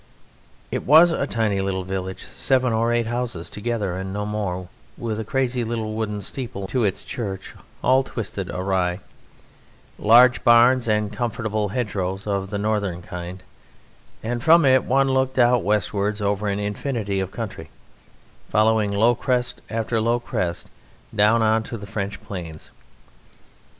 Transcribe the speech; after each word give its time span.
It 0.71 0.83
was 0.83 1.11
a 1.11 1.27
tiny 1.27 1.61
little 1.61 1.83
village, 1.83 2.23
seven 2.25 2.73
or 2.73 2.91
eight 2.91 3.05
houses 3.05 3.51
together 3.51 3.93
and 3.93 4.11
no 4.11 4.25
more, 4.25 4.67
with 4.97 5.19
a 5.19 5.23
crazy 5.23 5.63
little 5.63 5.93
wooden 5.93 6.21
steeple 6.21 6.65
to 6.69 6.83
its 6.83 7.03
church 7.03 7.53
all 7.83 8.01
twisted 8.01 8.49
awry, 8.49 8.99
large 9.99 10.43
barns, 10.43 10.87
and 10.87 11.13
comfortable 11.13 11.69
hedgerows 11.69 12.25
of 12.25 12.49
the 12.49 12.57
Northern 12.57 13.03
kind; 13.03 13.43
and 14.23 14.41
from 14.43 14.65
it 14.65 14.85
one 14.85 15.07
looked 15.09 15.37
out 15.37 15.61
westwards 15.63 16.19
over 16.19 16.47
an 16.47 16.59
infinity 16.59 17.19
of 17.19 17.29
country, 17.29 17.69
following 18.49 18.89
low 18.89 19.13
crest 19.13 19.61
after 19.69 20.01
low 20.01 20.19
crest, 20.19 20.71
down 21.13 21.43
on 21.43 21.61
to 21.65 21.77
the 21.77 21.85
French 21.85 22.19
plains. 22.23 22.71